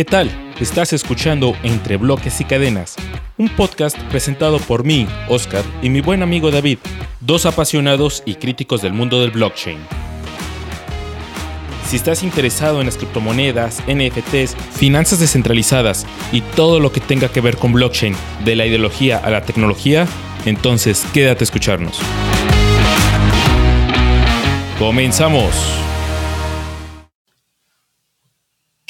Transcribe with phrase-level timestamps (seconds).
[0.00, 0.30] ¿Qué tal?
[0.58, 2.96] Estás escuchando Entre Bloques y Cadenas,
[3.36, 6.78] un podcast presentado por mí, Oscar, y mi buen amigo David,
[7.20, 9.76] dos apasionados y críticos del mundo del blockchain.
[11.86, 17.42] Si estás interesado en las criptomonedas, NFTs, finanzas descentralizadas y todo lo que tenga que
[17.42, 20.08] ver con blockchain, de la ideología a la tecnología,
[20.46, 22.00] entonces quédate a escucharnos.
[24.78, 25.89] Comenzamos.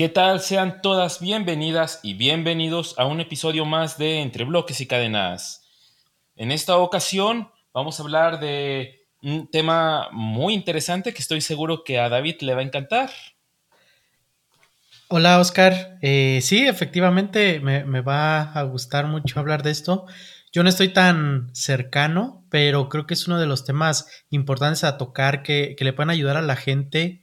[0.01, 0.41] ¿Qué tal?
[0.41, 5.69] Sean todas bienvenidas y bienvenidos a un episodio más de Entre Bloques y Cadenas.
[6.37, 12.01] En esta ocasión vamos a hablar de un tema muy interesante que estoy seguro que
[12.01, 13.11] a David le va a encantar.
[15.09, 20.07] Hola Oscar, eh, sí, efectivamente me, me, va a gustar mucho hablar de esto.
[20.51, 24.97] Yo no estoy tan cercano, pero creo que es uno de los temas importantes a
[24.97, 27.23] tocar que, que le pueden ayudar a la gente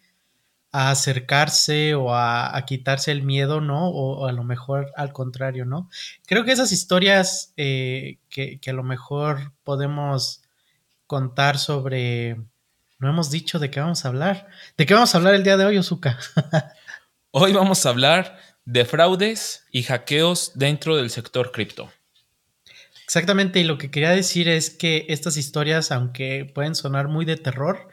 [0.71, 3.89] a acercarse o a, quitarse el miedo, ¿no?
[3.89, 5.89] O, a lo mejor al contrario, ¿no?
[6.25, 10.41] Creo que esas historias eh, que, a lo mejor podemos
[11.05, 12.37] contar sobre...
[12.99, 14.47] No hemos dicho de qué vamos a hablar.
[14.75, 16.17] ¿De qué vamos a hablar el día de hoy, Ozuka?
[17.31, 21.91] hoy vamos a hablar de fraudes y hackeos dentro del sector cripto.
[23.05, 27.37] Exactamente, y lo que quería decir es que estas historias, aunque pueden sonar muy de
[27.37, 27.87] terror,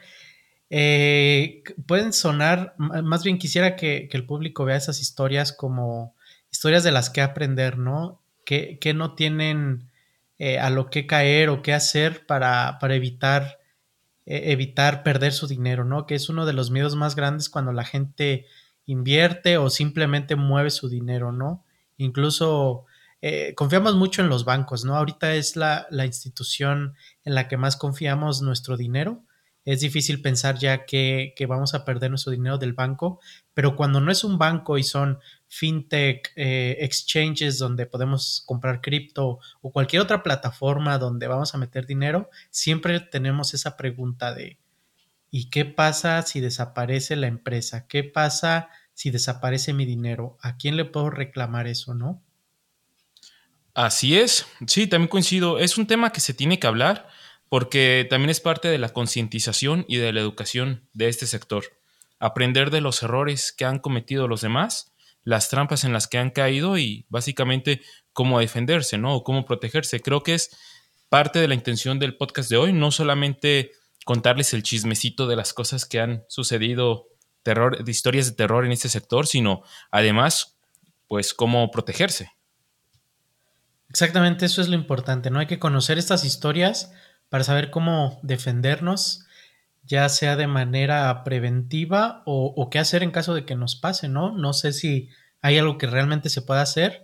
[0.77, 6.13] eh, pueden sonar, más bien quisiera que, el público vea esas historias como
[6.51, 8.21] historias de las que aprender, ¿no?
[8.43, 9.89] Que, no tienen
[10.37, 13.57] eh, a lo que caer o qué hacer para, evitar,
[14.25, 16.05] eh, evitar perder su dinero, ¿no?
[16.05, 18.45] Que es uno de los miedos más grandes cuando la gente
[18.85, 21.63] invierte o simplemente mueve su dinero, ¿no?
[21.95, 22.83] Incluso
[23.55, 24.97] confiamos mucho en los bancos, ¿no?
[24.97, 29.23] Ahorita es la institución en la que más confiamos nuestro dinero
[29.65, 33.19] es difícil pensar ya que, vamos a perder nuestro dinero del banco,
[33.55, 39.39] pero cuando no es un banco y son fintech, eh, exchanges donde podemos comprar cripto
[39.61, 44.59] o cualquier otra plataforma donde vamos a meter dinero, siempre tenemos esa pregunta de
[45.31, 47.87] ¿y qué pasa si desaparece la empresa?
[47.87, 50.37] ¿Qué pasa si desaparece mi dinero?
[50.41, 52.21] ¿A quién le puedo reclamar eso, no?
[53.73, 55.57] Así es, sí, también coincido.
[55.57, 57.09] Es un tema que se tiene que hablar
[57.49, 61.65] porque también es parte de la concientización y de la educación de este sector.
[62.19, 66.29] Aprender de los errores que han cometido los demás, las trampas en las que han
[66.29, 67.81] caído y básicamente
[68.13, 69.15] cómo defenderse, ¿no?
[69.15, 69.99] O cómo protegerse.
[69.99, 70.55] Creo que es
[71.09, 73.71] parte de la intención del podcast de hoy, no solamente
[74.05, 77.07] contarles el chismecito de las cosas que han sucedido,
[77.43, 80.57] terror, de historias de terror en este sector, sino además,
[81.07, 82.31] pues, cómo protegerse.
[83.89, 85.39] Exactamente, eso es lo importante, ¿no?
[85.39, 86.91] Hay que conocer estas historias
[87.29, 89.25] para saber cómo defendernos,
[89.83, 94.35] ya sea de manera preventiva o, qué hacer en caso de que nos pase, ¿no?
[94.35, 95.09] No sé si
[95.41, 97.03] hay algo que realmente se pueda hacer,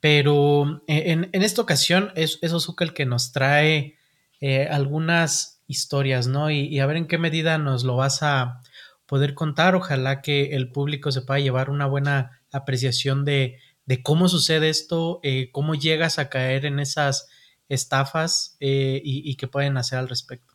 [0.00, 3.96] pero eh, en, esta ocasión es, es Ozuka el que nos trae
[4.40, 6.50] eh, algunas historias, ¿no?
[6.50, 8.60] Y, a ver en qué medida nos lo vas a
[9.06, 9.74] poder contar.
[9.74, 13.58] Ojalá que el público se pueda llevar una buena apreciación de,
[14.02, 17.28] cómo sucede esto, eh, cómo llegas a caer en esas
[17.70, 20.54] estafas eh, y, qué pueden hacer al respecto.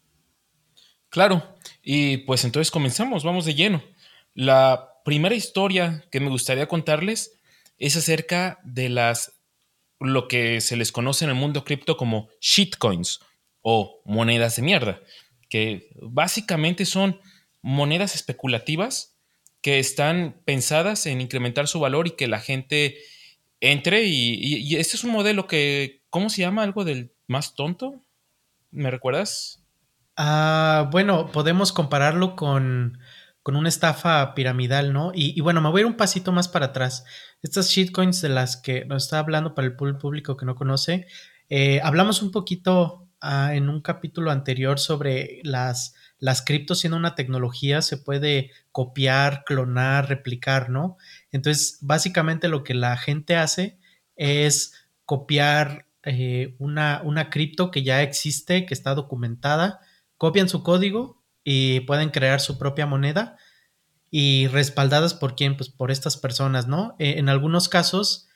[1.10, 3.82] Claro, y pues entonces comenzamos, vamos de lleno.
[4.34, 7.40] La primera historia que me gustaría contarles
[7.78, 9.32] es acerca de las
[10.02, 13.22] lo que se les conoce en el mundo cripto como shitcoins
[13.62, 15.02] o monedas de mierda,
[15.50, 17.22] que básicamente son
[17.62, 19.18] monedas especulativas
[19.62, 22.98] que están pensadas en incrementar su valor y que la gente
[23.62, 28.02] entre y este es un modelo que ¿Cómo se llama algo del más tonto?
[28.72, 29.66] ¿Me recuerdas?
[30.16, 33.00] Ah, bueno, podemos compararlo con,
[33.44, 35.12] una estafa piramidal, ¿no?
[35.14, 37.04] Y, bueno, me voy a ir un pasito más para atrás.
[37.42, 41.06] Estas shitcoins de las que nos está hablando para el público que no conoce,
[41.50, 47.16] eh, hablamos un poquito ah, en un capítulo anterior sobre las, las criptos siendo una
[47.16, 50.96] tecnología, se puede copiar, clonar, replicar, ¿no?
[51.34, 53.80] Entonces, básicamente lo que la gente hace
[54.16, 59.80] es copiar eh, una, una cripto que ya existe, que está documentada,
[60.18, 63.38] copian su código y pueden crear su propia moneda
[64.10, 66.96] y respaldadas por quién, pues por estas personas, ¿no?
[67.00, 68.28] Eh, en algunos casos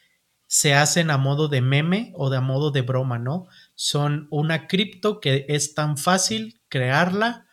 [0.45, 3.47] se hacen a modo de meme o de a modo de broma, ¿no?
[3.75, 7.45] Son una cripto que es tan fácil crearla,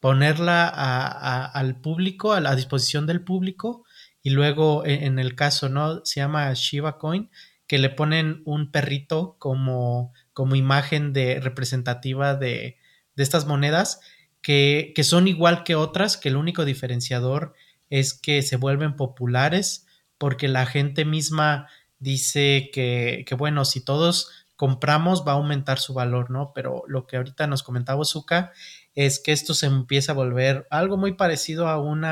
[0.00, 3.84] ponerla al público, a la disposición del público
[4.22, 6.04] y luego e, en el caso, ¿no?
[6.04, 7.30] Se llama Shiba Coin
[7.72, 12.76] que le ponen un perrito como, como imagen de representativa de,
[13.16, 14.00] estas monedas
[14.42, 17.54] que, son igual que otras, que el único diferenciador
[17.88, 19.86] es que se vuelven populares
[20.18, 21.66] porque la gente misma
[21.98, 26.52] dice que, que bueno, si todos compramos va a aumentar su valor, ¿no?
[26.54, 28.52] Pero lo que ahorita nos comentaba Zuka
[28.94, 32.04] es que esto se empieza a volver algo muy parecido a un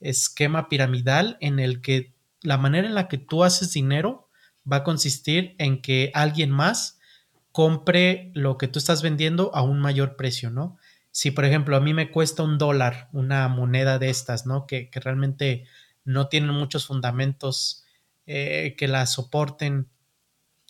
[0.00, 4.24] esquema piramidal en el que la manera en la que tú haces dinero
[4.70, 6.98] va a consistir en que alguien más
[7.52, 10.76] compre lo que tú estás vendiendo a un mayor precio, ¿no?
[11.10, 14.66] Si, por ejemplo, a mí me cuesta un dólar una moneda de estas, ¿no?
[14.66, 15.64] Que, realmente
[16.04, 17.84] no tienen muchos fundamentos
[18.26, 19.88] eh, que la soporten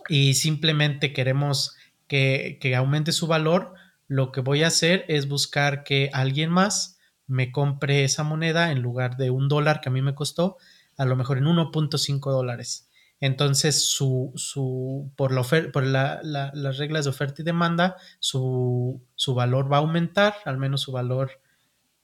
[0.09, 1.75] y simplemente queremos
[2.07, 3.75] que, que aumente su valor,
[4.07, 8.83] lo que voy a hacer es buscar que alguien más me compre esa moneda en
[8.83, 10.59] lugar de un dólar que a mí me costó,
[10.97, 12.91] a lo mejor en 1.5 dólares.
[13.25, 15.43] Entonces, su, su, por, la
[15.73, 20.83] por las reglas de oferta y demanda, su, su, valor va a aumentar, al menos
[20.83, 21.41] su valor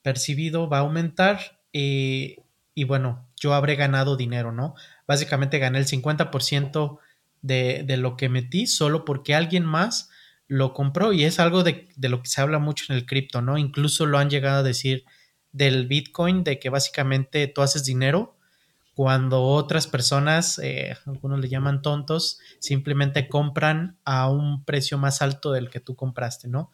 [0.01, 1.59] percibido va a aumentar.
[1.73, 2.37] Eh,
[2.73, 4.73] y bueno, yo habré ganado dinero, ¿no?
[5.05, 6.97] Básicamente gané el 50%
[7.43, 10.09] de, de, lo que metí solo porque alguien más
[10.47, 13.43] lo compró y es algo de, de lo que se habla mucho en el cripto,
[13.43, 13.59] ¿no?
[13.59, 15.05] Incluso lo han llegado a decir
[15.51, 18.39] del Bitcoin, de que básicamente tú haces dinero
[18.95, 25.51] cuando otras personas, eh, algunos le llaman tontos, simplemente compran a un precio más alto
[25.51, 26.71] del que tú compraste, ¿no?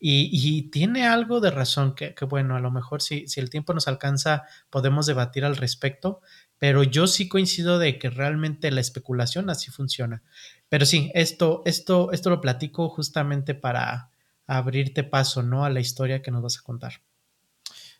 [0.00, 3.88] Y, tiene algo de razón, que, bueno, a lo mejor si, si, el tiempo nos
[3.88, 6.20] alcanza podemos debatir al respecto,
[6.56, 10.22] pero yo sí coincido de que realmente la especulación así funciona.
[10.68, 14.10] Pero sí, esto, esto, esto lo platico justamente para
[14.46, 15.64] abrirte paso, ¿no?
[15.64, 17.02] A la historia que nos vas a contar.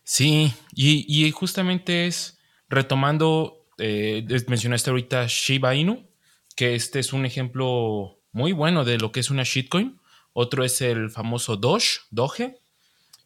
[0.05, 2.39] Sí, y justamente es
[2.69, 6.07] retomando eh, mencionaste ahorita Shiba Inu,
[6.55, 9.99] que este es un ejemplo muy bueno de lo que es una shitcoin.
[10.33, 12.59] Otro es el famoso Doge, Doge.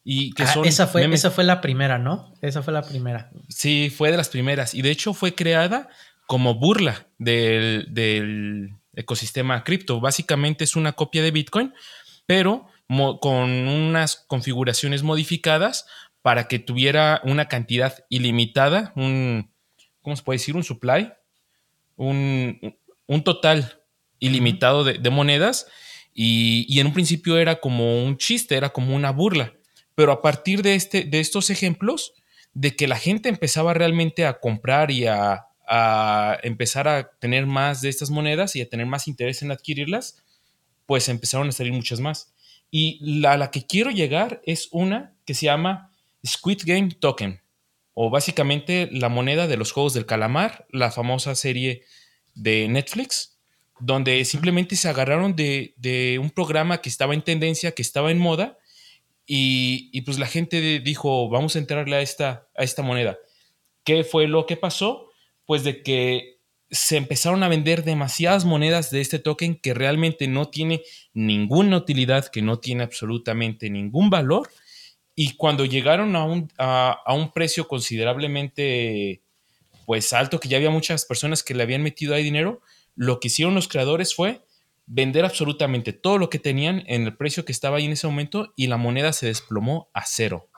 [0.03, 2.33] Y que ah, esa, fue, esa fue la primera, ¿no?
[2.41, 3.31] Esa fue la primera.
[3.47, 4.73] Sí, fue de las primeras.
[4.73, 5.89] Y de hecho fue creada
[6.27, 9.99] como burla del, ecosistema cripto.
[9.99, 11.73] Básicamente es una copia de Bitcoin,
[12.25, 12.67] pero
[13.21, 15.87] con unas configuraciones modificadas
[16.21, 19.52] para que tuviera una cantidad ilimitada, un,
[20.03, 20.55] ¿cómo se puede decir?
[20.55, 21.11] Un supply,
[21.95, 22.75] un,
[23.23, 23.81] total
[24.19, 25.65] ilimitado de, monedas
[26.13, 29.53] y, en un principio era como un chiste, era como una burla.
[29.95, 32.13] Pero a partir de, este, de estos ejemplos,
[32.53, 35.47] de que la gente empezaba realmente a comprar y a,
[36.43, 40.23] empezar a tener más de estas monedas y a tener más interés en adquirirlas,
[40.85, 42.33] pues empezaron a salir muchas más.
[42.69, 45.89] Y la, la que quiero llegar es una que se llama
[46.25, 47.42] Squid Game Token
[47.93, 51.83] o básicamente la moneda de los juegos del calamar, la famosa serie
[52.33, 53.37] de Netflix,
[53.79, 58.57] donde simplemente se agarraron de, un programa que estaba en tendencia, que estaba en moda,
[59.25, 63.17] y, pues la gente dijo, vamos a entrarle a esta, a esta moneda.
[63.85, 65.09] ¿Qué fue lo que pasó?
[65.45, 70.49] Pues de que se empezaron a vender demasiadas monedas de este token que realmente no
[70.49, 70.81] tiene
[71.13, 74.49] ninguna utilidad, que no tiene absolutamente ningún valor
[75.15, 79.21] y cuando llegaron a un, a, un precio considerablemente
[79.85, 82.61] pues alto, que ya había muchas personas que le habían metido ahí dinero,
[82.95, 84.41] lo que hicieron los creadores fue
[84.85, 88.53] vender absolutamente todo lo que tenían en el precio que estaba ahí en ese momento
[88.55, 90.49] y la moneda se desplomó a cero.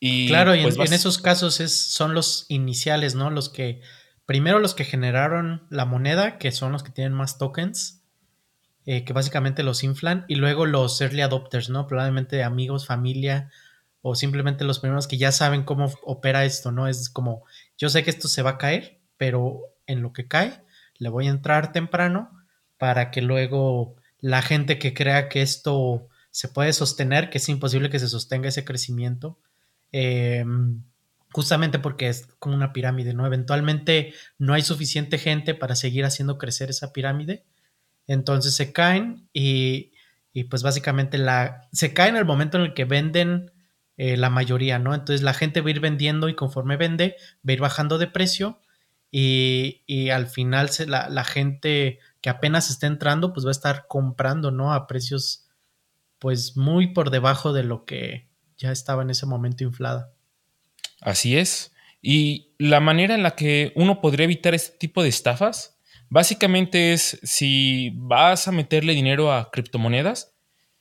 [0.00, 3.30] Y claro, y en, pues, esos casos es, son los iniciales, ¿no?
[3.30, 3.80] Los que,
[4.26, 7.97] primero los que generaron la moneda, que son los que tienen más tokens,
[8.90, 11.86] eh, que básicamente los inflan, y luego los early adopters, ¿no?
[11.86, 13.50] Probablemente amigos, familia,
[14.00, 16.88] o simplemente los primeros que ya saben cómo opera esto, ¿no?
[16.88, 17.44] Es como,
[17.76, 20.64] yo sé que esto se va a caer, pero en lo que cae,
[20.96, 22.30] le voy a entrar temprano
[22.78, 27.90] para que luego la gente que crea que esto se puede sostener, que es imposible
[27.90, 29.38] que se sostenga ese crecimiento,
[29.92, 30.82] em,
[31.34, 33.26] justamente porque es como una pirámide, ¿no?
[33.26, 37.44] Eventualmente no hay suficiente gente para seguir haciendo crecer esa pirámide
[38.08, 39.92] entonces se caen y,
[40.50, 43.52] pues básicamente la, se caen en el momento en el que venden
[43.96, 44.94] eh, la mayoría, ¿no?
[44.94, 48.06] Entonces la gente va a ir vendiendo y conforme vende, va a ir bajando de
[48.06, 48.60] precio
[49.10, 53.86] y, al final se, la, la, gente que apenas está entrando, pues va a estar
[53.88, 54.72] comprando, ¿no?
[54.72, 55.48] A precios
[56.18, 60.12] pues muy por debajo de lo que ya estaba en ese momento inflada.
[61.00, 61.72] Así es.
[62.02, 65.77] Y la manera en la que uno podría evitar este tipo de estafas
[66.10, 70.34] Básicamente es, si vas a meterle dinero a criptomonedas,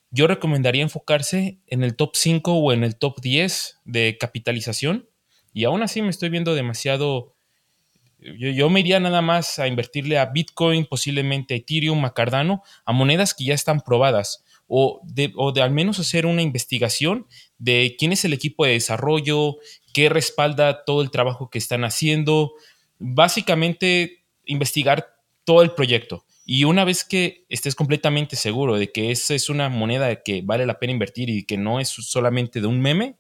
[0.10, 5.10] yo recomendaría enfocarse en el top 5 o en el top 10 de capitalización.
[5.54, 7.34] Y aún así me estoy viendo demasiado...
[8.20, 12.92] Yo, me iría nada más a invertirle a Bitcoin, posiblemente a Ethereum, a Cardano, a
[12.92, 14.44] monedas que ya están probadas.
[14.68, 18.72] O de, o de al menos hacer una investigación de quién es el equipo de
[18.72, 19.58] desarrollo,
[19.94, 22.54] qué respalda todo el trabajo que están haciendo,
[22.98, 25.17] básicamente investigar
[25.48, 26.26] todo el proyecto.
[26.46, 30.66] Y una vez que estés completamente seguro de que esa es una moneda que vale
[30.66, 33.18] la pena invertir y que no es solamente de un meme,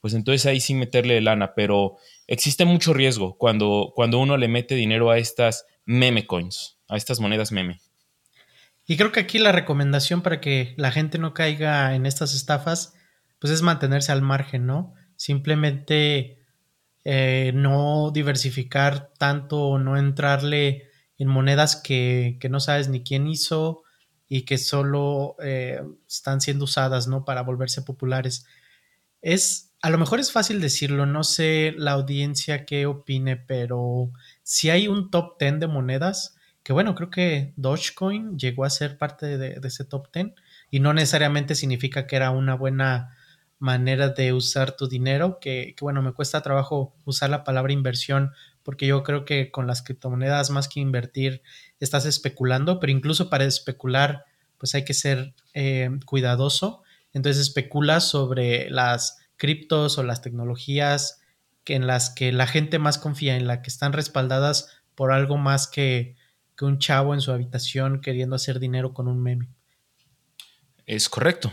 [0.00, 1.54] pues entonces ahí sí meterle lana.
[1.56, 1.96] Pero
[2.28, 7.18] existe mucho riesgo cuando, cuando uno le mete dinero a estas meme coins, a estas
[7.18, 7.80] monedas meme.
[8.86, 12.94] Y creo que aquí la recomendación para que la gente no caiga en estas estafas,
[13.40, 14.94] pues es mantenerse al margen, ¿no?
[15.16, 16.38] Simplemente
[17.02, 20.86] eh, no diversificar tanto o no entrarle
[21.18, 23.82] en monedas que, no sabes ni quién hizo
[24.28, 27.24] y que solo eh, están siendo usadas, ¿no?
[27.24, 28.46] Para volverse populares.
[29.22, 34.10] Es, a lo mejor es fácil decirlo, no sé la audiencia qué opine, pero
[34.42, 38.98] si hay un top 10 de monedas, que bueno, creo que Dogecoin llegó a ser
[38.98, 40.32] parte de, de ese top 10
[40.70, 43.16] y no necesariamente significa que era una buena
[43.58, 48.32] manera de usar tu dinero, que, bueno, me cuesta trabajo usar la palabra inversión
[48.66, 51.40] porque yo creo que con las criptomonedas más que invertir
[51.78, 54.24] estás especulando, pero incluso para especular
[54.58, 56.82] pues hay que ser eh, cuidadoso.
[57.12, 61.20] Entonces especula sobre las criptos o las tecnologías
[61.62, 65.36] que en las que la gente más confía, en las que están respaldadas por algo
[65.36, 66.16] más que,
[66.56, 69.48] que un chavo en su habitación queriendo hacer dinero con un meme.
[70.86, 71.52] Es correcto.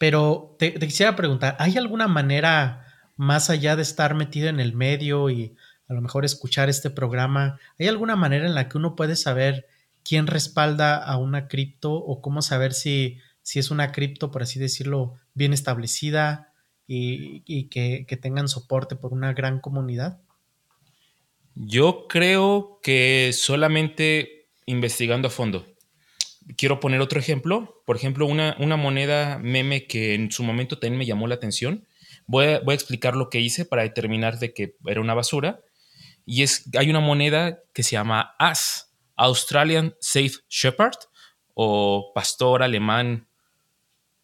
[0.00, 2.84] Pero te, quisiera preguntar, ¿hay alguna manera
[3.14, 5.54] más allá de estar metido en el medio y
[5.88, 9.66] a lo mejor escuchar este programa, ¿hay alguna manera en la que uno puede saber
[10.02, 14.58] quién respalda a una cripto o cómo saber si, si es una cripto, por así
[14.58, 16.52] decirlo, bien establecida
[16.86, 20.20] y, que, que tengan soporte por una gran comunidad?
[21.54, 25.66] Yo creo que solamente investigando a fondo
[26.56, 27.82] quiero poner otro ejemplo.
[27.84, 31.86] Por ejemplo, una, una, moneda meme que en su momento también me llamó la atención.
[32.26, 35.60] Voy a, voy a, explicar lo que hice para determinar de que era una basura.
[36.30, 40.98] Y es, hay una moneda que se llama AS, Australian Safe Shepherd,
[41.54, 43.26] o pastor alemán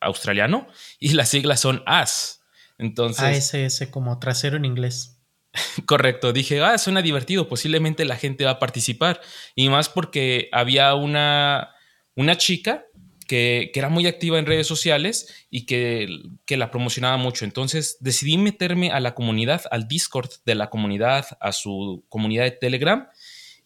[0.01, 0.69] australiano,
[0.99, 2.43] y las siglas son AS.
[2.77, 5.19] Entonces, ASS como trasero en inglés.
[5.87, 9.23] Correcto, dije, ah, suena divertido, posiblemente la gente va a participar.
[9.55, 11.75] Y más porque había una,
[12.17, 12.84] una chica
[13.25, 16.09] que, era muy activa en redes sociales y que,
[16.49, 17.45] la promocionaba mucho.
[17.45, 22.53] Entonces decidí meterme a la comunidad, al Discord de la comunidad, a su comunidad de
[22.53, 23.09] Telegram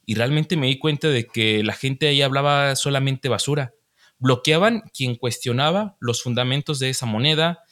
[0.07, 3.75] y realmente me di cuenta de que la gente ahí hablaba solamente basura.
[4.19, 7.65] Bloqueaban quien cuestionaba los fundamentos de esa moneda.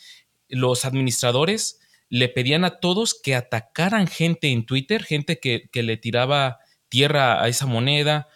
[0.49, 5.97] Los administradores le pedían a todos que atacaran gente en Twitter, gente que, que le
[5.97, 8.29] tiraba tierra a esa moneda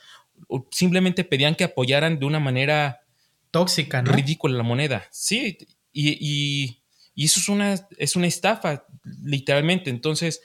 [0.70, 2.99] simplemente pedían que apoyaran de una manera
[3.50, 4.12] tóxica, ¿no?
[4.12, 5.06] Ridícula la moneda.
[5.10, 5.58] Sí,
[5.92, 6.76] y,
[7.16, 8.86] eso es una, es una estafa,
[9.22, 9.90] literalmente.
[9.90, 10.40] Entonces,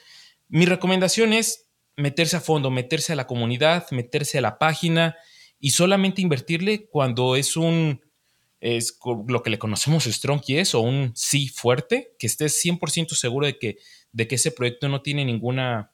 [0.48, 5.16] mi recomendación es meterse a fondo, meterse a la comunidad, meterse a la página
[5.58, 8.02] y solamente invertirle cuando es un,
[8.60, 13.46] es lo que le conocemos strong es o un sí fuerte, que estés 100% seguro
[13.46, 13.78] de que,
[14.12, 15.92] de que ese proyecto no tiene ninguna,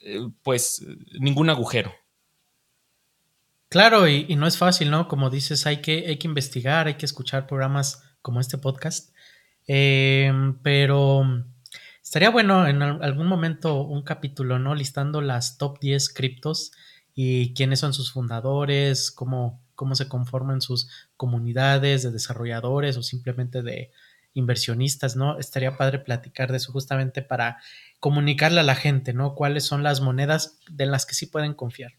[0.00, 0.84] eh, pues,
[1.18, 1.94] ningún agujero.
[3.74, 5.08] Claro, y, no es fácil, ¿no?
[5.08, 9.12] Como dices, hay que, hay que investigar, hay que escuchar programas como este podcast.
[9.66, 11.24] Em, pero
[12.00, 14.76] estaría bueno en algún momento un capítulo, ¿no?
[14.76, 16.70] Listando las top 10 criptos
[17.16, 23.62] y quiénes son sus fundadores, cómo, cómo se conforman sus comunidades de desarrolladores o simplemente
[23.62, 23.90] de
[24.34, 25.36] inversionistas, ¿no?
[25.40, 27.58] Estaría padre platicar de eso justamente para
[27.98, 29.34] comunicarle a la gente, ¿no?
[29.34, 31.94] Cuáles son las monedas de las que sí pueden confiar.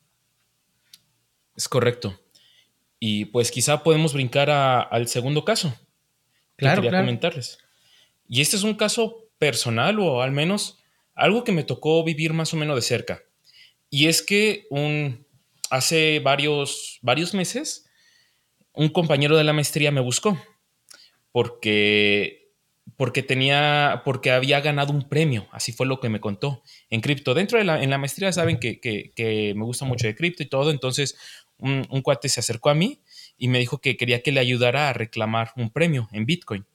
[1.56, 2.20] Es correcto.
[3.00, 5.76] Y pues quizá podemos brincar al segundo caso.
[6.56, 7.58] Claro, quería comentarles.
[8.28, 10.80] Y este es un caso personal o al menos
[11.14, 13.24] algo que me tocó vivir más o menos de cerca.
[13.90, 15.26] Y es que un,
[15.70, 17.86] hace varios, varios meses
[18.74, 20.38] un compañero de la maestría me buscó
[21.32, 22.46] porque
[22.98, 27.34] porque tenía, porque había ganado un premio, así fue lo que me contó en cripto.
[27.34, 30.46] Dentro de la, en la maestría saben que, que me gusta mucho de cripto y
[30.46, 31.18] todo, entonces
[31.60, 33.02] un, cuate se acercó a mí
[33.38, 36.66] y me dijo que quería que le ayudara a reclamar un premio en Bitcoin.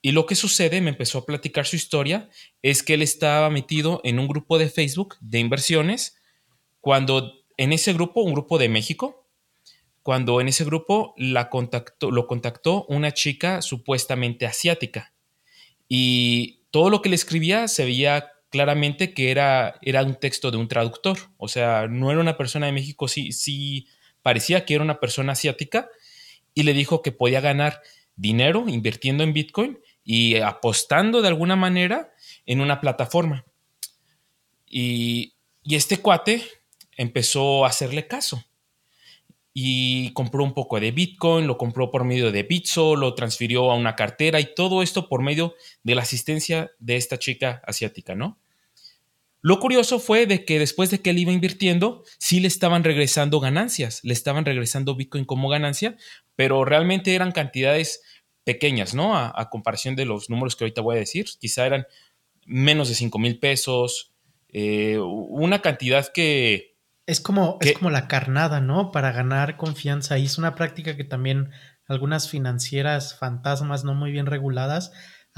[0.00, 2.28] Y lo que sucede, me empezó a platicar su historia,
[2.62, 6.16] es que él estaba metido en un grupo de Facebook de inversiones,
[6.80, 9.26] cuando en ese grupo, un grupo de México,
[10.02, 15.12] cuando en ese grupo la contactó, lo contactó una chica supuestamente asiática.
[15.88, 20.56] Y todo lo que le escribía se veía claramente que era, era un texto de
[20.56, 21.18] un traductor.
[21.36, 23.88] O sea, no era una persona de México, sí, sí
[24.22, 25.88] parecía que era una persona asiática
[26.54, 27.82] y le dijo que podía ganar
[28.16, 32.12] dinero invirtiendo en Bitcoin y apostando de alguna manera
[32.46, 33.44] en una plataforma.
[34.66, 35.34] Y
[35.68, 36.42] y este cuate
[36.96, 38.42] empezó a hacerle caso
[39.52, 43.74] y compró un poco de Bitcoin, lo compró por medio de Bitso, lo transfirió a
[43.74, 48.38] una cartera y todo esto por medio de la asistencia de esta chica asiática, ¿no?
[49.40, 53.38] Lo curioso fue de que después de que él iba invirtiendo, sí le estaban regresando
[53.38, 55.96] ganancias, le estaban regresando Bitcoin como ganancia,
[56.34, 58.02] pero realmente eran cantidades
[58.44, 59.16] pequeñas, ¿no?
[59.16, 61.86] A, comparación de los números que ahorita voy a decir, quizá eran
[62.46, 64.12] menos de 5 mil pesos,
[64.48, 66.76] eh, una cantidad que...
[67.06, 68.90] Es como, es como la carnada, ¿no?
[68.90, 70.18] Para ganar confianza.
[70.18, 71.50] Y es una práctica que también
[71.86, 74.92] algunas financieras fantasmas no muy bien reguladas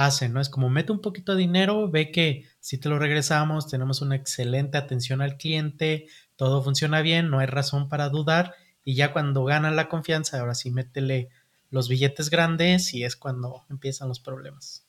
[0.05, 0.41] hacen, ¿no?
[0.41, 4.17] Es como mete un poquito de dinero, ve que si te lo regresamos, tenemos una
[4.17, 9.45] excelente atención al cliente, todo funciona bien, no hay razón para dudar y ya cuando
[9.45, 11.29] ganan la confianza, ahora sí métele
[11.69, 14.87] los billetes grandes y es cuando empiezan los problemas.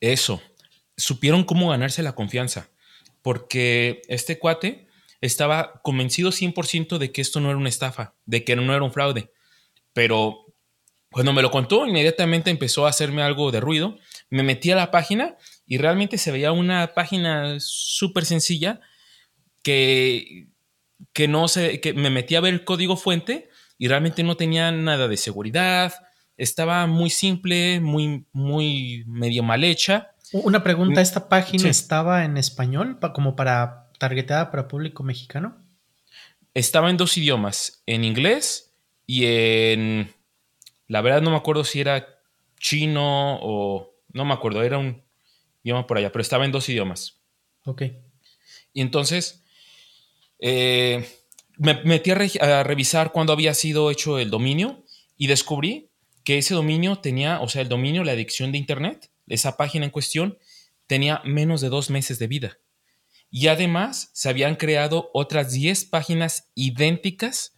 [0.00, 0.42] Eso,
[0.96, 2.68] supieron cómo ganarse la confianza,
[3.22, 4.88] porque este cuate
[5.20, 8.92] estaba convencido 100% de que esto no era una estafa, de que no era un
[8.92, 9.30] fraude,
[9.92, 10.46] pero
[11.12, 13.98] cuando me lo contó, inmediatamente empezó a hacerme algo de ruido
[14.32, 15.36] me metí a la página
[15.66, 18.80] y realmente se veía una página súper sencilla
[19.62, 20.48] que,
[21.12, 24.72] que no sé, que me metí a ver el código fuente y realmente no tenía
[24.72, 25.92] nada de seguridad,
[26.38, 30.12] estaba muy simple, muy, muy medio mal hecha.
[30.32, 35.58] Una pregunta, ¿esta página estaba en español como para targetada para público mexicano?
[36.54, 38.72] Estaba en dos idiomas, en inglés
[39.06, 40.14] y en,
[40.88, 42.08] la verdad no me acuerdo si era
[42.58, 45.02] chino o no me acuerdo, era un
[45.62, 47.20] idioma por allá, pero estaba en dos idiomas.
[47.64, 47.82] Ok.
[48.72, 49.44] Y entonces
[50.38, 51.06] eh,
[51.56, 54.84] me metí a, revisar cuándo había sido hecho el dominio
[55.16, 55.90] y descubrí
[56.24, 59.90] que ese dominio tenía, o sea, el dominio, la adicción de Internet, esa página en
[59.90, 60.38] cuestión,
[60.86, 62.58] tenía menos de dos meses de vida.
[63.30, 67.56] Y además se habían creado otras 10 páginas idénticas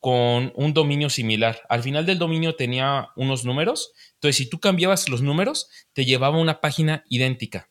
[0.00, 1.62] con un dominio similar.
[1.68, 3.92] Al final del dominio tenía unos números,
[4.24, 7.68] entonces si tú cambiabas los números, te llevaba a una página idéntica.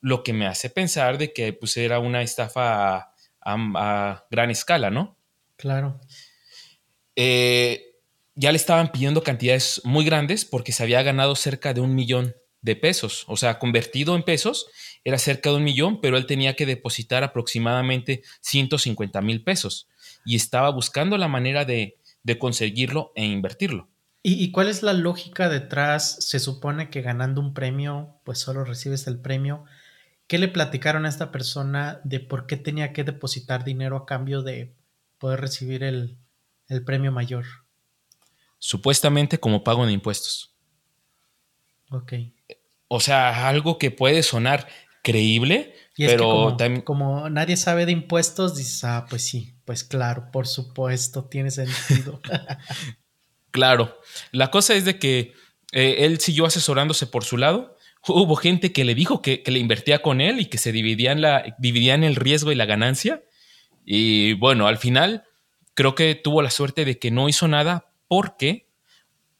[0.00, 5.16] Lo que me hace pensar de que pues, era una estafa a, gran escala, ¿no?
[5.56, 6.00] Claro.
[7.16, 7.96] Eh,
[8.36, 12.36] ya le estaban pidiendo cantidades muy grandes porque se había ganado cerca de un millón
[12.62, 13.24] de pesos.
[13.26, 14.68] O sea, convertido en pesos
[15.02, 19.88] era cerca de un millón, pero él tenía que depositar aproximadamente 150 mil pesos
[20.24, 21.96] y estaba buscando la manera de,
[22.38, 23.88] conseguirlo e invertirlo.
[24.30, 26.16] ¿Y, cuál es la lógica detrás?
[26.20, 29.64] Se supone que ganando un premio, pues solo recibes el premio.
[30.26, 34.42] ¿Qué le platicaron a esta persona de por qué tenía que depositar dinero a cambio
[34.42, 34.74] de
[35.16, 36.18] poder recibir el,
[36.68, 37.46] el premio mayor?
[38.58, 40.52] Supuestamente como pago de impuestos.
[41.90, 42.12] Ok.
[42.88, 44.68] O sea, algo que puede sonar
[45.02, 50.46] creíble, pero como, como, nadie sabe de impuestos, dices, ah, pues sí, pues claro, por
[50.46, 52.20] supuesto, tiene sentido.
[53.50, 54.00] claro,
[54.32, 55.34] la cosa es de que
[55.72, 57.76] eh, él siguió asesorándose por su lado.
[58.06, 61.56] Hubo gente que le dijo que, le invertía con él y que se dividían, la,
[61.58, 63.22] dividían el riesgo y la ganancia.
[63.84, 65.24] Y bueno, al final
[65.74, 68.68] creo que tuvo la suerte de que no hizo nada porque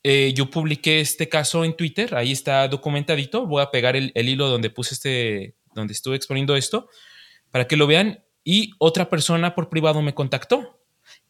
[0.03, 3.47] eh, yo publiqué este caso en Twitter, ahí está documentadito.
[3.47, 6.88] Voy a pegar el, el hilo donde puse este, donde estuve exponiendo esto,
[7.51, 8.25] para que lo vean.
[8.44, 10.78] Y otra persona por privado me contactó,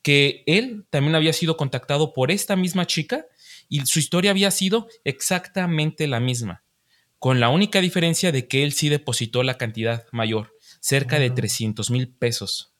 [0.03, 3.27] que él también había sido contactado por esta misma chica
[3.69, 6.65] y su historia había sido exactamente la misma,
[7.19, 11.91] con la única diferencia de que él sí depositó la cantidad mayor, cerca de 300
[11.91, 12.73] mil pesos.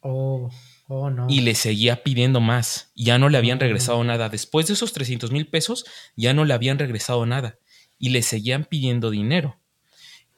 [0.00, 0.50] Oh,
[0.86, 1.26] oh, no.
[1.28, 2.92] Y le seguía pidiendo más.
[2.94, 4.28] Ya no le habían regresado nada.
[4.28, 5.84] Después de esos 300 mil pesos,
[6.16, 7.58] ya no le habían regresado nada.
[7.98, 9.58] Y le seguían pidiendo dinero.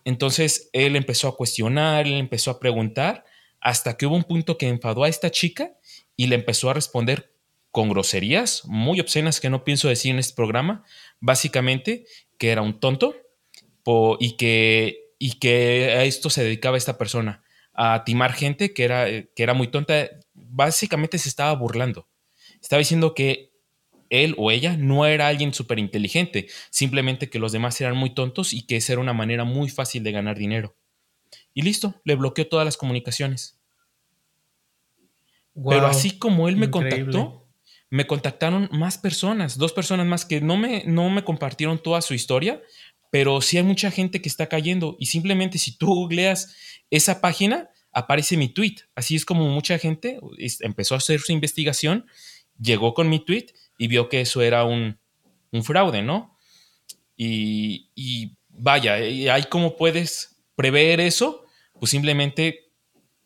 [0.05, 3.25] Entonces él empezó a cuestionar, él empezó a preguntar,
[3.61, 5.73] hasta que hubo un punto que enfadó a esta chica
[6.17, 7.35] y le empezó a responder
[7.71, 10.85] con groserías muy obscenas que no pienso decir en este programa,
[11.21, 12.05] básicamente
[12.39, 13.15] que era un tonto
[14.19, 17.43] y, que, y que a esto se dedicaba esta persona,
[17.73, 22.09] a timar gente que era, que era muy tonta, básicamente se estaba burlando.
[22.61, 23.51] Estaba diciendo que
[24.11, 28.53] él o ella no era alguien súper inteligente, simplemente que los demás eran muy tontos
[28.53, 30.77] y que esa era una manera muy fácil de ganar dinero.
[31.55, 33.61] Y listo, le bloqueó todas las comunicaciones.
[35.55, 37.49] Pero así como él me contactó,
[37.91, 42.15] me contactaron más personas, dos personas más que no me, no me compartieron toda su
[42.15, 42.63] historia,
[43.11, 46.55] pero sí hay mucha gente que está cayendo y simplemente si tú googleas
[46.91, 48.77] esa página, aparece mi tweet.
[48.95, 50.21] Así es como mucha gente
[50.61, 52.07] empezó a hacer su investigación,
[52.61, 54.99] llegó con mi tweet y vio que eso era un,
[55.65, 56.37] fraude, ¿no?
[57.17, 61.47] Y, y vaya, hay cómo puedes prever eso,
[61.79, 62.71] pues simplemente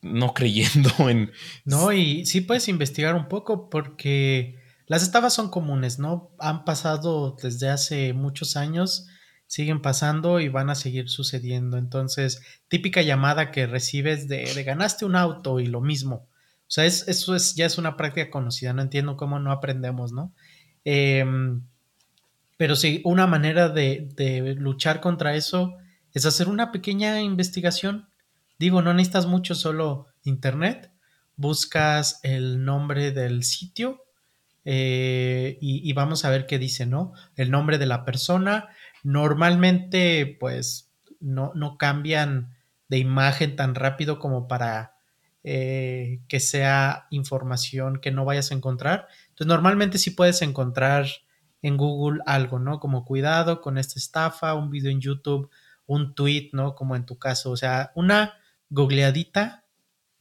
[0.03, 1.33] no creyendo en...
[1.64, 6.31] No, y sí puedes investigar un poco porque las estafas son comunes, ¿no?
[6.38, 9.09] Han pasado desde hace muchos años,
[9.49, 11.77] siguen pasando y van a seguir sucediendo.
[11.77, 16.29] Entonces, típica llamada que recibes de, ganaste un auto y lo mismo.
[16.68, 20.12] O sea, es, eso es, ya es una práctica conocida, no entiendo cómo no aprendemos,
[20.12, 20.33] ¿no?
[20.85, 21.62] Em,
[22.57, 25.75] pero sí, una manera de, de luchar contra eso
[26.14, 28.09] es hacer una pequeña investigación.
[28.59, 30.90] Digo, no necesitas mucho, solo internet,
[31.37, 34.05] buscas el nombre del sitio
[34.64, 37.12] eh, y, vamos a ver qué dice, ¿no?
[37.37, 38.68] El nombre de la persona.
[39.03, 42.55] Normalmente, pues, no, no cambian
[42.88, 44.94] de imagen tan rápido como para
[45.42, 49.09] eh, que sea información que no vayas a encontrar.
[49.31, 51.07] Entonces, normalmente sí puedes encontrar
[51.61, 52.81] en Google algo, ¿no?
[52.81, 55.50] Como cuidado con esta estafa, un video en YouTube,
[55.87, 56.75] un tweet, ¿no?
[56.75, 57.51] Como en tu caso.
[57.51, 58.35] O sea, una
[58.70, 59.64] googleadita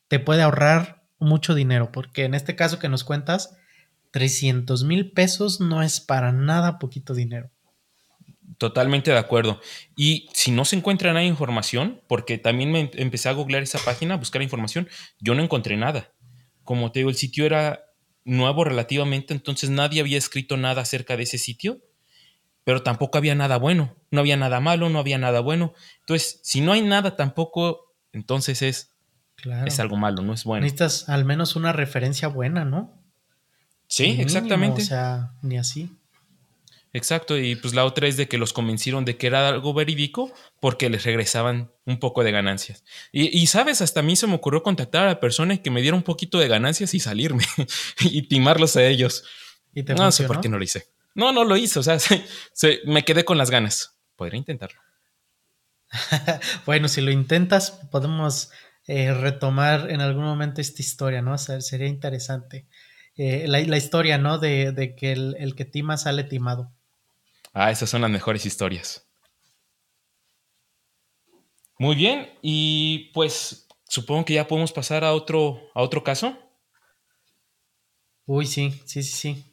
[0.08, 3.58] te puede ahorrar mucho dinero, porque en este caso que nos cuentas,
[4.12, 7.50] 300 mil pesos no es para nada poquito dinero.
[8.58, 9.60] Totalmente de acuerdo.
[9.96, 14.14] Y si no se encuentra nada información, porque también me empecé a googlear esa página,
[14.14, 14.88] a buscar información,
[15.20, 16.14] yo no encontré nada.
[16.64, 17.86] Como te digo, el sitio era
[18.24, 21.82] nuevo relativamente, entonces nadie había escrito nada acerca de ese sitio,
[22.64, 25.74] pero tampoco había nada bueno, no había nada malo, no había nada bueno.
[26.00, 28.92] Entonces, si no hay nada tampoco, entonces es,
[29.36, 29.68] claro.
[29.68, 30.64] es algo malo, no es bueno.
[30.64, 32.94] Necesitas al menos una referencia buena, ¿no?
[33.88, 34.82] Sí, Mínimo, exactamente.
[34.82, 35.92] O sea, ni así.
[36.96, 40.32] Exacto, y pues la otra es de que los convencieron de que era algo verídico
[40.60, 42.84] porque les regresaban un poco de ganancias.
[43.12, 45.82] Y, y, sabes, hasta a mí se me ocurrió contactar a la persona que me
[45.82, 47.44] diera un poquito de ganancias y salirme
[48.00, 49.26] y timarlos a ellos.
[49.74, 50.93] ¿Y te no sé por qué no lo hice.
[51.16, 54.00] No, no lo hice, o sea, se, se, me quedé con las ganas.
[54.16, 54.80] Podría intentarlo.
[56.66, 58.52] bueno, si lo intentas, podemos
[58.88, 61.34] eh, retomar en algún momento esta historia, ¿no?
[61.34, 62.68] O sea, sería interesante.
[63.16, 64.40] Eh, la, la, historia, ¿no?
[64.40, 66.74] De, de que el, el, que tima sale timado.
[67.54, 69.08] Ah, esas son las mejores historias.
[71.78, 76.38] Muy bien, y pues supongo que ya podemos pasar a otro, a otro caso.
[78.26, 79.53] Uy, sí, sí, sí, sí.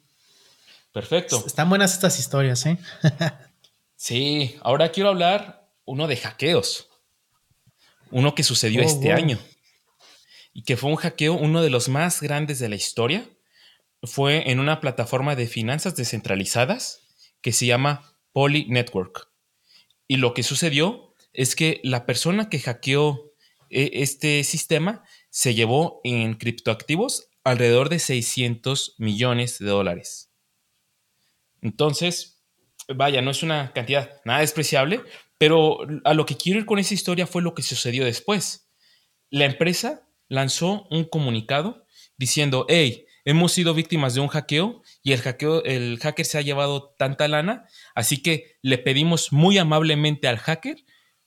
[0.91, 1.43] Perfecto.
[1.45, 2.77] Están buenas estas historias, ¿eh?
[3.95, 6.89] sí, ahora quiero hablar uno de hackeos.
[8.11, 9.17] Uno que sucedió oh, este wow.
[9.17, 9.39] año.
[10.53, 13.25] Y que fue un hackeo, uno de los más grandes de la historia
[14.03, 16.99] fue en una plataforma de finanzas descentralizadas
[17.41, 19.29] que se llama Poly Network.
[20.07, 23.31] Y lo que sucedió es que la persona que hackeó
[23.69, 30.30] este sistema se llevó en criptoactivos alrededor de 600 millones de dólares.
[31.61, 32.43] Entonces,
[32.87, 35.01] vaya, no es una cantidad nada despreciable,
[35.37, 38.69] pero a lo que quiero ir con esa historia fue lo que sucedió después.
[39.29, 41.85] La empresa lanzó un comunicado
[42.17, 46.41] diciendo, hey, hemos sido víctimas de un hackeo y el hackeo, el hacker se ha
[46.41, 50.77] llevado tanta lana, así que le pedimos muy amablemente al hacker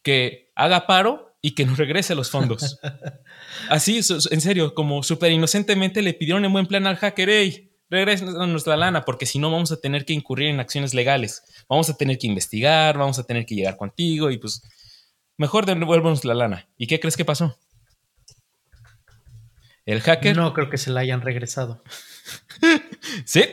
[0.02, 2.78] que haga paro y que nos regrese los fondos.
[3.68, 8.34] Así, en serio, como súper inocentemente le pidieron en buen plan al hacker, hey, regresen
[8.34, 11.42] la lana, porque si no vamos a tener que incurrir en acciones legales.
[11.68, 14.62] Vamos a tener que investigar, vamos a tener que llegar contigo y pues
[15.36, 16.68] mejor devuélvanos la lana.
[16.76, 17.58] ¿Y qué crees que pasó?
[19.86, 20.36] El hacker.
[20.36, 21.82] No creo que se la hayan regresado.
[23.24, 23.44] sí,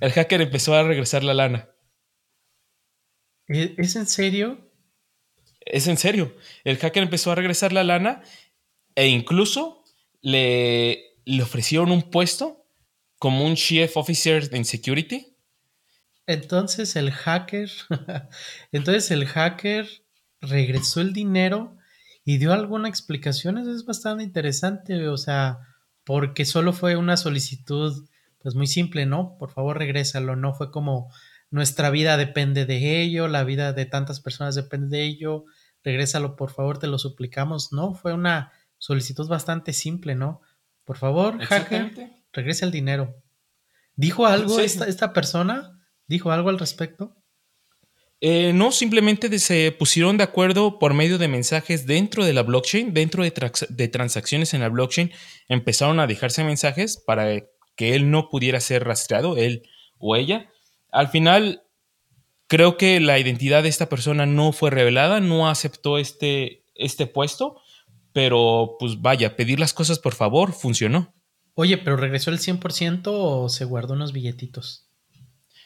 [0.00, 1.68] el hacker empezó a regresar la lana.
[3.46, 4.70] ¿Es en serio?
[5.60, 6.36] Es en serio.
[6.64, 8.22] El hacker empezó a regresar la lana
[8.94, 9.84] e incluso
[10.22, 12.59] le, le ofrecieron un puesto
[13.20, 15.36] como un Chief Officer en Security.
[16.26, 17.70] Entonces el hacker.
[18.72, 19.88] Entonces el hacker
[20.40, 21.76] regresó el dinero
[22.24, 23.58] y dio alguna explicación.
[23.58, 25.06] Eso es bastante interesante.
[25.06, 25.60] O sea
[26.04, 29.36] porque solo fue una solicitud pues muy simple, ¿no?
[29.38, 31.12] Por favor, regrésalo, no fue como
[31.50, 35.44] nuestra vida depende de ello, la vida de tantas personas depende de ello,
[35.84, 37.94] regrésalo, por favor, te lo suplicamos, ¿no?
[37.94, 40.40] Fue una solicitud bastante simple, ¿no?
[40.84, 43.14] Por favor, hacker, regrese el dinero.
[43.96, 44.62] ¿Dijo algo sí.
[44.62, 45.80] esta, esta persona?
[46.06, 47.16] ¿Dijo algo al respecto?
[48.22, 52.92] Eh, no, simplemente se pusieron de acuerdo por medio de mensajes dentro de la blockchain,
[52.92, 55.10] dentro de, tra de, transacciones en la blockchain,
[55.48, 57.40] empezaron a dejarse mensajes para
[57.76, 59.62] que él no pudiera ser rastreado, él
[59.98, 60.50] o ella.
[60.92, 61.62] Al final,
[62.46, 67.56] creo que la identidad de esta persona no fue revelada, no aceptó este, este puesto,
[68.12, 71.14] pero pues vaya, pedir las cosas por favor funcionó.
[71.54, 74.86] Oye, pero regresó el 100% o se guardó unos billetitos?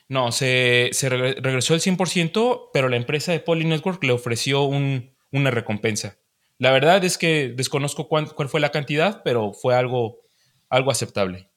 [0.08, 5.14] No, se, se regresó el 100%, pero la empresa de Poly Network le ofreció un,
[5.32, 6.18] una recompensa.
[6.58, 10.20] La verdad es que desconozco cuál, cuál fue la cantidad, pero fue algo,
[10.68, 11.48] algo aceptable.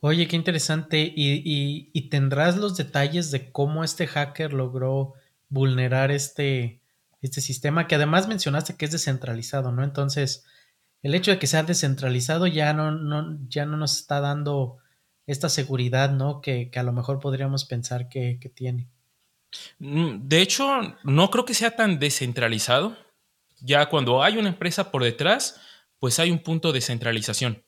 [0.00, 1.12] Oye, qué interesante.
[1.14, 5.14] ¿Y, y, y tendrás los detalles de cómo este hacker logró
[5.48, 6.80] vulnerar este,
[7.22, 9.84] este sistema que además mencionaste que es descentralizado, ¿no?
[9.84, 10.44] Entonces,
[11.06, 14.78] el hecho de que sea descentralizado ya no, ya no nos está dando
[15.24, 16.40] esta seguridad, ¿no?
[16.40, 18.88] Que, a lo mejor podríamos pensar que, tiene.
[19.78, 20.66] Mm, De hecho,
[21.04, 22.96] no creo que sea tan descentralizado.
[23.60, 25.60] Ya cuando hay una empresa por detrás,
[26.00, 27.62] pues hay un punto de centralización.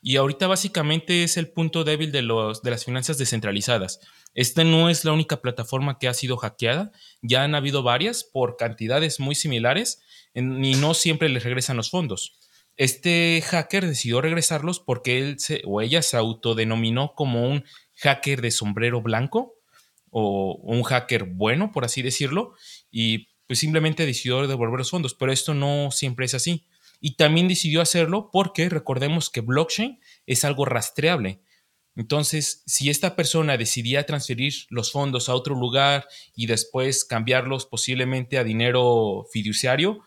[0.00, 3.98] Y ahorita básicamente es el punto débil de, los, de las finanzas descentralizadas.
[4.34, 6.92] Esta no es la única plataforma que ha sido hackeada.
[7.22, 10.00] Ya han habido varias por cantidades muy similares
[10.32, 12.38] y no siempre les regresan los fondos.
[12.76, 17.64] Este hacker decidió regresarlos porque él se, o ella se autodenominó como un
[17.96, 19.54] hacker de sombrero blanco
[20.10, 22.54] o un hacker bueno, por así decirlo,
[22.90, 26.64] y pues simplemente decidió devolver los fondos, pero esto no siempre es así.
[27.00, 31.40] Y también decidió hacerlo porque recordemos que blockchain es algo rastreable.
[31.96, 38.38] Entonces, si esta persona decidía transferir los fondos a otro lugar y después cambiarlos posiblemente
[38.38, 40.02] a dinero fiduciario,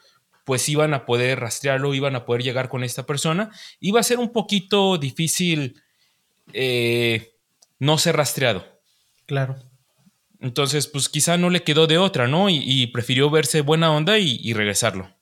[0.48, 3.52] pues iban a poder rastrearlo, iban a poder llegar con esta persona.
[3.82, 5.84] Iba a ser un poquito difícil
[6.54, 7.34] eh,
[7.80, 8.66] no ser rastreado.
[9.26, 9.58] Claro.
[10.40, 12.50] Entonces, pues quizá no le quedó de otra, ¿no?
[12.50, 15.14] Y, y prefirió verse buena onda y, y regresarlo.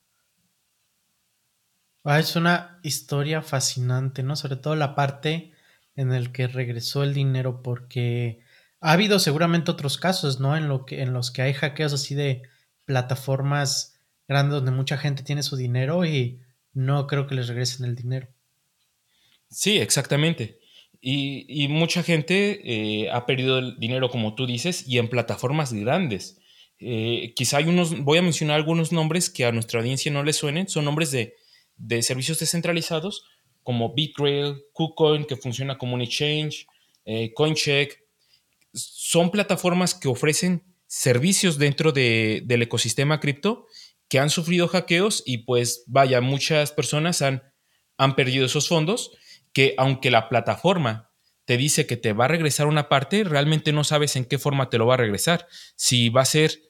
[2.04, 4.36] Ah, es una historia fascinante, ¿no?
[4.36, 5.52] Sobre todo la parte
[5.96, 8.44] en el que regresó el dinero, porque
[8.80, 10.56] ha habido seguramente otros casos, ¿no?
[10.56, 12.42] En, lo que, en los que hay hackeos así de
[12.84, 13.95] plataformas
[14.28, 16.40] grandes donde mucha gente tiene su dinero y
[16.72, 18.28] no creo que les regresen el dinero.
[19.50, 20.58] Sí, exactamente.
[21.00, 25.72] Y, y mucha gente eh, ha perdido el dinero, como tú dices, y en plataformas
[25.72, 26.38] grandes.
[26.78, 30.36] Eh, quizá hay unos, voy a mencionar algunos nombres que a nuestra audiencia no les
[30.36, 31.34] suenen, son nombres de,
[31.76, 33.24] de servicios descentralizados
[33.62, 36.68] como Bitgrail, KuCoin, que funciona como un exchange,
[37.04, 38.00] eh, CoinCheck.
[38.72, 43.66] Son plataformas que ofrecen servicios dentro de, del ecosistema cripto
[44.08, 47.42] que han sufrido hackeos y pues vaya, muchas personas han,
[47.98, 49.12] han perdido esos fondos
[49.52, 51.10] que aunque la plataforma
[51.44, 54.68] te dice que te va a regresar una parte, realmente no sabes en qué forma
[54.68, 55.46] te lo va a regresar.
[55.76, 56.60] Si va a ser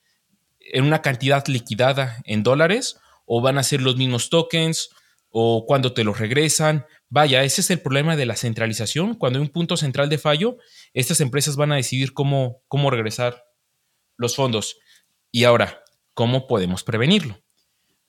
[0.73, 4.91] en una cantidad liquidada en dólares o van a ser los mismos tokens
[5.31, 6.87] o cuando te los regresan.
[7.09, 9.15] Vaya, ese es el problema de la centralización.
[9.15, 10.57] Cuando hay un punto central de fallo,
[10.95, 13.45] estas empresas van a decidir cómo, cómo regresar
[14.17, 14.79] los fondos.
[15.31, 15.83] Y ahora,
[16.17, 17.39] ¿cómo podemos prevenirlo?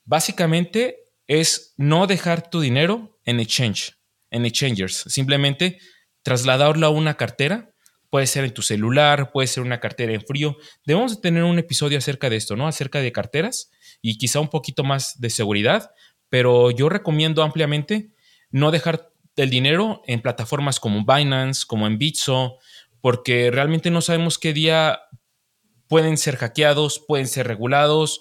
[0.06, 3.98] Básicamente es no dejar tu dinero en exchange,
[4.30, 5.04] en exchangers.
[5.08, 5.78] Simplemente
[6.22, 7.74] trasladarlo a una cartera.
[8.08, 10.56] Puede ser en tu celular, puede ser una cartera en frío.
[10.86, 12.66] Debemos de tener un episodio acerca de esto, ¿no?
[12.66, 15.90] Acerca de carteras y quizá un poquito más de seguridad,
[16.30, 18.14] pero yo recomiendo ampliamente
[18.50, 22.56] no dejar el dinero en plataformas como Binance, como en Bitso,
[23.02, 24.98] porque realmente no sabemos qué día
[25.88, 28.20] pueden ser hackeados, pueden ser regulados,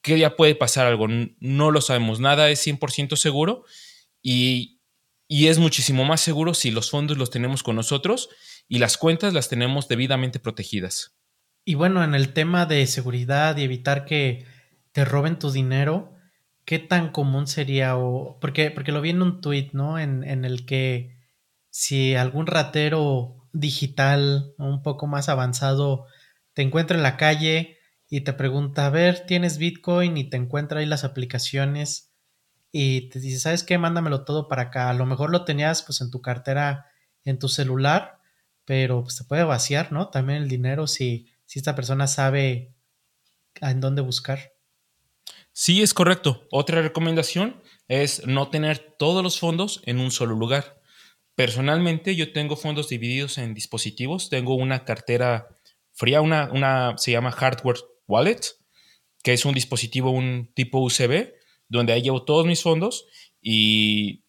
[0.00, 3.64] qué día puede pasar algo, no lo sabemos, nada es 100% seguro
[4.20, 4.80] y,
[5.28, 8.28] y, es muchísimo más seguro si los fondos los tenemos con nosotros
[8.68, 11.16] y las cuentas las tenemos debidamente protegidas.
[11.64, 14.46] Y bueno, en el tema de seguridad y evitar que
[14.90, 16.12] te roben tu dinero,
[16.64, 17.96] ¿qué tan común sería?
[17.96, 19.98] O, porque, porque lo vi en un tweet, ¿no?
[19.98, 21.16] En, en el que
[21.70, 26.06] si algún ratero digital un poco más avanzado
[26.54, 30.16] te encuentra en la calle y te pregunta, a ver, ¿tienes Bitcoin?
[30.16, 32.12] Y te encuentra ahí las aplicaciones
[32.70, 33.78] y te dice, ¿sabes qué?
[33.78, 34.90] Mándamelo todo para acá.
[34.90, 36.86] A lo mejor lo tenías pues en tu cartera,
[37.24, 38.18] en tu celular,
[38.64, 40.08] pero pues te puede vaciar, ¿no?
[40.08, 42.74] También el dinero si, si esta persona sabe
[43.60, 44.52] en dónde buscar.
[45.52, 46.46] Sí, es correcto.
[46.50, 50.80] Otra recomendación es no tener todos los fondos en un solo lugar.
[51.34, 54.30] Personalmente, yo tengo fondos divididos en dispositivos.
[54.30, 55.51] Tengo una cartera
[55.92, 58.40] fría, una, una se llama Hardware Wallet,
[59.22, 61.32] que es un dispositivo, un tipo USB,
[61.68, 63.06] donde ahí llevo todos mis fondos
[63.40, 64.24] y,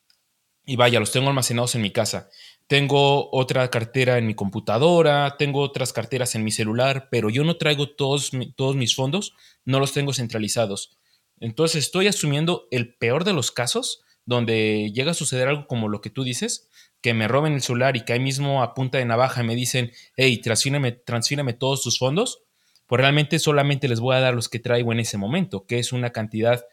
[0.65, 2.30] y vaya, los tengo almacenados en mi casa.
[2.67, 7.58] Tengo otra cartera en mi computadora, tengo otras carteras en mi celular, pero yo no
[7.58, 10.97] traigo todos, todos mis fondos, no los tengo centralizados.
[11.39, 15.99] Entonces estoy asumiendo el peor de los casos, donde llega a suceder algo como lo
[15.99, 16.69] que tú dices,
[17.03, 19.91] que me roben el celular y que ahí mismo a punta de navaja me dicen,
[20.15, 22.43] hey, transfírame, transfírame todos tus fondos,
[22.87, 25.91] pues realmente solamente les voy a dar los que traigo en ese momento, que es
[25.91, 26.63] una cantidad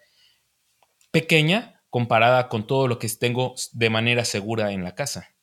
[1.10, 5.34] pequeña comparada con todo lo que tengo de manera segura en la casa.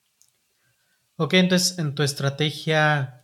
[1.17, 3.23] Ok, entonces en tu estrategia,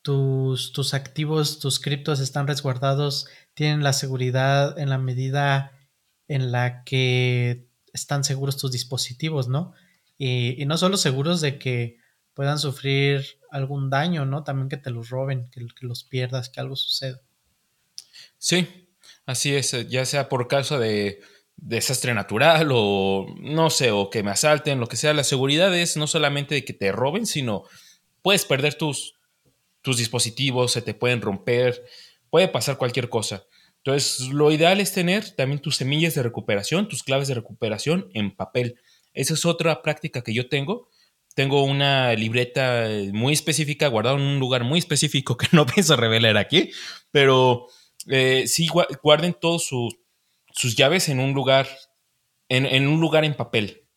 [0.00, 5.72] tus, tus activos, tus criptos están resguardados, tienen la seguridad en la medida
[6.26, 9.74] en la que están seguros tus dispositivos, ¿no?
[10.24, 11.96] Y, no solo seguros de que
[12.32, 14.44] puedan sufrir algún daño, ¿no?
[14.44, 17.20] También que te los roben, que, los pierdas, que algo suceda.
[18.38, 18.86] Sí,
[19.26, 21.20] así es, ya sea por causa de
[21.56, 25.96] desastre natural o no sé, o que me asalten, lo que sea, la seguridad es
[25.96, 27.64] no solamente de que te roben, sino
[28.22, 29.16] puedes perder tus,
[29.80, 31.84] tus dispositivos, se te pueden romper,
[32.30, 33.42] puede pasar cualquier cosa.
[33.78, 38.36] Entonces, lo ideal es tener también tus semillas de recuperación, tus claves de recuperación en
[38.36, 38.78] papel.
[39.12, 40.88] Esa es otra práctica que yo tengo.
[41.34, 46.36] Tengo una libreta muy específica guardada en un lugar muy específico que no pienso revelar
[46.36, 46.70] aquí,
[47.10, 47.66] pero
[48.08, 48.68] eh, sí
[49.02, 51.68] guarden todas sus llaves en un lugar,
[52.48, 53.88] en, un lugar en papel,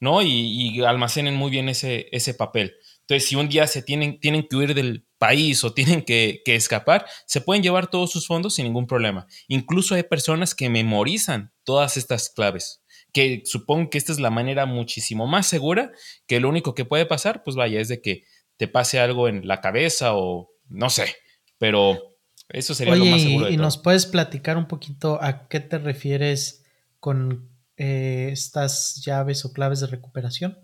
[0.00, 0.22] ¿no?
[0.22, 2.74] Y, almacenen muy bien ese, ese papel.
[3.08, 7.06] Entonces, si un día se tienen, tienen que huir del país o tienen que, escapar,
[7.26, 9.26] se pueden llevar todos sus fondos sin ningún problema.
[9.48, 14.66] Incluso hay personas que memorizan todas estas claves, que supongo que esta es la manera
[14.66, 15.92] muchísimo más segura,
[16.26, 18.24] que lo único que puede pasar, pues vaya, es de que
[18.56, 21.16] te pase algo en la cabeza o no sé,
[21.58, 22.16] pero
[22.48, 23.48] eso sería lo más seguro.
[23.48, 26.64] ¿Y nos puedes platicar un poquito a qué te refieres
[27.00, 30.58] con eh, estas llaves o claves de recuperación?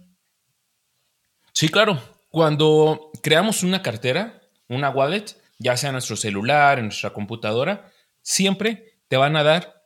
[1.52, 2.02] Sí, claro.
[2.30, 8.98] Cuando creamos una cartera, una wallet, ya sea en nuestro celular, en nuestra computadora, siempre
[9.08, 9.84] te van a dar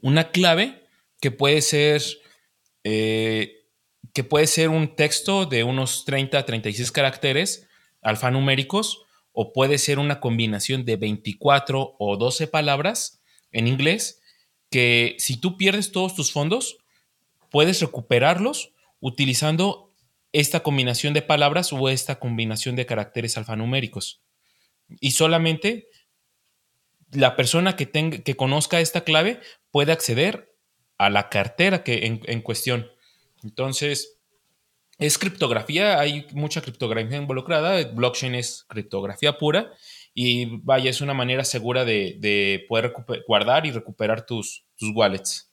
[0.00, 0.81] una clave
[1.22, 2.02] que puede ser,
[2.82, 3.64] eh,
[4.12, 7.68] que puede ser un texto de unos 30 a 36 caracteres
[8.02, 14.20] alfanuméricos o puede ser una combinación de 24 o 12 palabras en inglés
[14.68, 16.78] que si tú pierdes todos tus fondos,
[17.50, 19.94] puedes recuperarlos utilizando
[20.32, 24.22] esta combinación de palabras o esta combinación de caracteres alfanuméricos.
[25.00, 25.86] Y solamente
[27.12, 29.38] la persona que, tenga, que conozca esta clave
[29.70, 30.51] puede acceder
[30.98, 32.86] a la cartera que en, cuestión.
[33.42, 34.20] Entonces,
[34.98, 39.72] es criptografía, hay mucha criptografía involucrada, blockchain es criptografía pura
[40.14, 42.92] y vaya, es una manera segura de, poder
[43.26, 45.52] guardar y recuperar tus, tus wallets.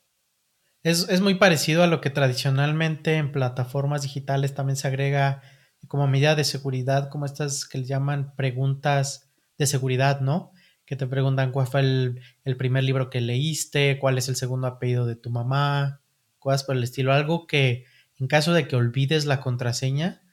[0.81, 5.41] Es, muy parecido a lo que tradicionalmente en plataformas digitales también se agrega
[5.87, 10.51] como medida de seguridad, como estas que le llaman preguntas de seguridad, ¿no?
[10.89, 15.05] Que te preguntan cuál fue el, primer libro que leíste, cuál es el segundo apellido
[15.05, 16.01] de tu mamá,
[16.39, 17.13] cosas por el estilo.
[17.13, 17.85] Algo que
[18.17, 20.23] en caso de que olvides la contraseña,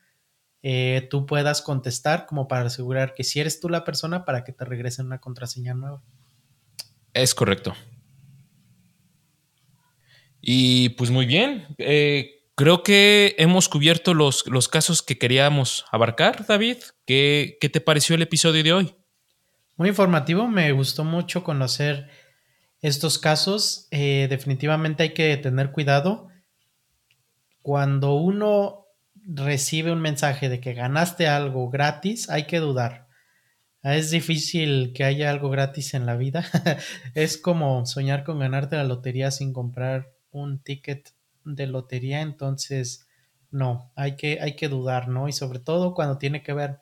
[0.62, 4.52] eh, tú puedas contestar como para asegurar que si eres tú la persona para que
[4.52, 6.02] te regresen una contraseña nueva.
[7.12, 7.74] Es correcto.
[10.40, 16.46] Y pues muy bien, eh, creo que hemos cubierto los, los, casos que queríamos abarcar,
[16.46, 16.78] David.
[17.04, 18.96] ¿Qué, ¿Qué, te pareció el episodio de hoy?
[19.76, 22.08] Muy informativo, me gustó mucho conocer
[22.80, 23.88] estos casos.
[23.90, 26.28] Eh, definitivamente hay que tener cuidado.
[27.60, 33.06] Cuando uno recibe un mensaje de que ganaste algo gratis, hay que dudar.
[33.82, 36.46] Es difícil que haya algo gratis en la vida.
[37.14, 41.12] es como soñar con ganarte la lotería sin comprar un ticket
[41.44, 43.08] de lotería, entonces
[43.50, 45.28] no, hay que, hay que dudar, ¿no?
[45.28, 46.78] Y sobre todo cuando tiene que ver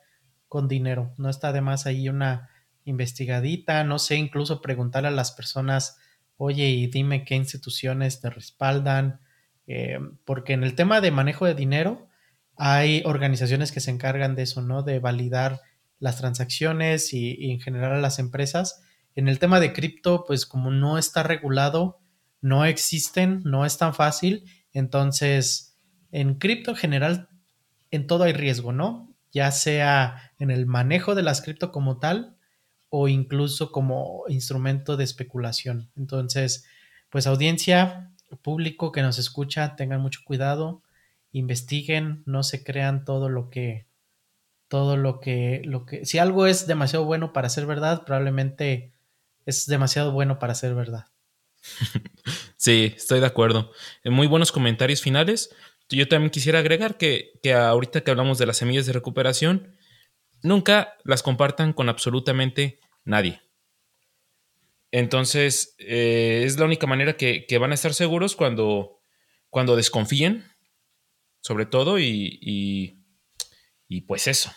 [0.47, 2.49] con dinero, no está de más ahí una
[2.85, 5.97] investigadita, no sé, incluso preguntar a las personas,
[6.37, 9.19] oye, y dime qué instituciones te respaldan,
[9.67, 12.07] eh, porque en el tema de manejo de dinero
[12.55, 14.83] hay organizaciones que se encargan de eso, ¿no?
[14.83, 15.61] De validar
[15.99, 18.81] las transacciones y, en general a las empresas.
[19.15, 21.99] En el tema de cripto, pues como no está regulado,
[22.41, 24.45] no existen, no es tan fácil.
[24.71, 25.77] Entonces,
[26.11, 27.29] en cripto en general,
[27.91, 29.13] en todo hay riesgo, ¿no?
[29.31, 32.34] Ya sea en el manejo de las cripto como tal
[32.89, 35.89] o incluso como instrumento de especulación.
[35.95, 36.65] Entonces,
[37.09, 40.81] pues audiencia, público que nos escucha, tengan mucho cuidado,
[41.31, 43.87] investiguen, no se crean todo lo que
[44.67, 48.93] todo lo que lo que si algo es demasiado bueno para ser verdad, probablemente
[49.45, 51.07] es demasiado bueno para ser verdad.
[52.57, 53.71] Sí, estoy de acuerdo.
[54.03, 55.53] En muy buenos comentarios finales.
[55.89, 59.75] Yo también quisiera agregar que, ahorita que hablamos de las semillas de recuperación,
[60.45, 63.41] nunca las compartan con absolutamente nadie.
[64.91, 69.01] Entonces, eh, es la única manera que, van a estar seguros cuando,
[69.49, 70.45] cuando desconfíen,
[71.41, 72.39] sobre todo, y,
[73.87, 74.51] y, pues eso.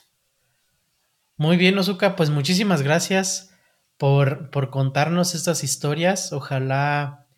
[1.36, 3.55] Muy bien, Ozuka, pues muchísimas gracias
[3.97, 6.32] por, por contarnos estas historias.
[6.32, 7.28] Ojalá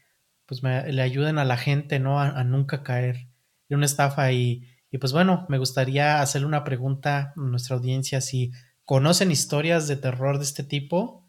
[0.51, 2.21] pues le ayuden a la gente, ¿no?
[2.21, 3.29] A, nunca caer
[3.69, 8.21] en una estafa y, y, pues bueno, me gustaría hacerle una pregunta a nuestra audiencia
[8.21, 8.53] si
[8.85, 11.27] conocen historias de terror de este tipo,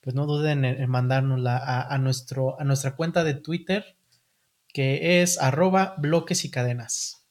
[0.00, 3.96] pues no duden en, mandárnosla a, nuestro, a nuestra cuenta de Twitter,
[4.72, 7.26] que es arroba bloques y cadenas.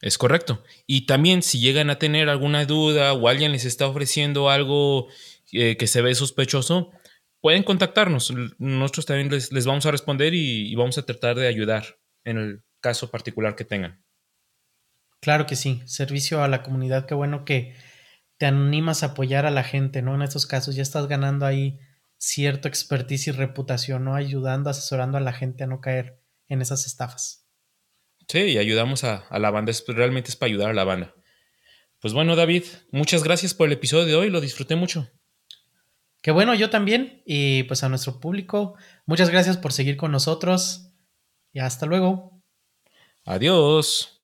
[0.00, 0.62] Es correcto.
[0.86, 5.08] Y también si llegan a tener alguna duda o alguien les está ofreciendo algo
[5.52, 6.92] eh, que se ve sospechoso,
[7.40, 8.32] pueden contactarnos.
[8.58, 13.10] Nosotros también les, vamos a responder y, vamos a tratar de ayudar en el caso
[13.10, 14.02] particular que tengan.
[15.20, 17.74] Claro que sí, servicio a la comunidad, qué bueno que
[18.36, 20.14] te animas a apoyar a la gente, ¿no?
[20.14, 21.78] En estos casos ya estás ganando ahí
[22.18, 24.14] cierto expertise y reputación, ¿no?
[24.14, 27.46] Ayudando, asesorando a la gente a no caer en esas estafas.
[28.28, 31.14] Sí, y ayudamos a, la banda, realmente es para ayudar a la banda.
[32.00, 35.10] Pues bueno, David, muchas gracias por el episodio de hoy, lo disfruté mucho.
[36.22, 37.22] Qué bueno, yo también.
[37.24, 40.90] Y pues a nuestro público, muchas gracias por seguir con nosotros.
[41.52, 42.42] Y hasta luego.
[43.24, 44.14] Adiós.